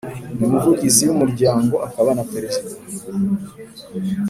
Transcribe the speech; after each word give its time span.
N 0.37 0.39
umuvugizi 0.47 1.01
w 1.05 1.11
umuryango 1.15 1.75
akaba 1.87 2.09
na 2.17 2.23
perezida 2.31 2.71